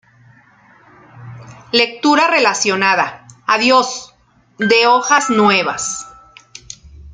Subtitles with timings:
[1.71, 4.15] Lectura relacionada: "!Adiós¡",
[4.57, 6.07] de "Hojas nuevas".